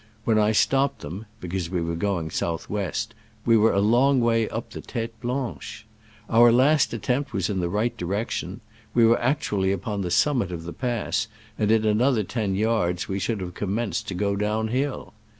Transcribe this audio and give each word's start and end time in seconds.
When 0.25 0.39
I 0.39 0.51
stopped 0.51 1.01
them 1.01 1.27
(because 1.39 1.69
we 1.69 1.79
were 1.79 1.93
going 1.93 2.31
south 2.31 2.67
west) 2.71 3.13
we 3.45 3.55
were 3.55 3.71
a 3.71 3.79
long 3.81 4.19
way 4.19 4.49
up 4.49 4.71
the 4.71 4.81
Tete 4.81 5.21
Blanche! 5.21 5.85
Our 6.27 6.51
last 6.51 6.91
attempt 6.91 7.33
was 7.33 7.51
in 7.51 7.59
the 7.59 7.69
right 7.69 7.95
direc 7.95 8.31
tion: 8.31 8.61
we 8.95 9.05
were 9.05 9.21
actually 9.21 9.71
upon 9.71 10.01
the 10.01 10.09
summit 10.09 10.51
of 10.51 10.63
the 10.63 10.73
pass, 10.73 11.27
and 11.55 11.69
in 11.69 11.85
another 11.85 12.23
ten 12.23 12.55
yards 12.55 13.07
we 13.07 13.19
should 13.19 13.41
have 13.41 13.53
commenced 13.53 14.07
to 14.07 14.15
go 14.15 14.35
down 14.35 14.69
hill 14.69 15.13